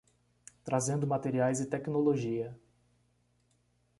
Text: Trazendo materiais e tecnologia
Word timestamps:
Trazendo 0.63 1.05
materiais 1.05 1.59
e 1.61 1.67
tecnologia 1.67 2.57